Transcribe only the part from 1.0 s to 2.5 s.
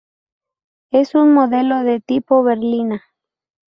un modelo de tipo